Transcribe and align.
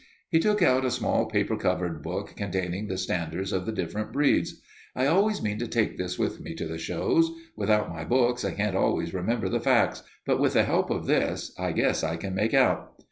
He 0.31 0.39
took 0.39 0.63
out 0.63 0.83
a 0.83 0.89
small 0.89 1.27
paper 1.27 1.55
covered 1.55 2.01
book 2.01 2.33
containing 2.35 2.87
the 2.87 2.97
standards 2.97 3.51
of 3.53 3.67
the 3.67 3.71
different 3.71 4.11
breeds. 4.11 4.59
"I 4.95 5.05
always 5.05 5.43
mean 5.43 5.59
to 5.59 5.67
take 5.67 5.95
this 5.99 6.17
with 6.17 6.39
me 6.39 6.55
to 6.55 6.65
the 6.65 6.79
shows. 6.79 7.29
Without 7.55 7.91
my 7.93 8.03
books 8.03 8.43
I 8.43 8.49
can't 8.53 8.75
always 8.75 9.13
remember 9.13 9.47
the 9.47 9.59
facts, 9.59 10.01
but 10.25 10.39
with 10.39 10.53
the 10.53 10.63
help 10.63 10.89
of 10.89 11.05
this 11.05 11.53
I 11.55 11.71
guess 11.71 12.03
I 12.03 12.17
can 12.17 12.33
make 12.33 12.55
out. 12.55 12.93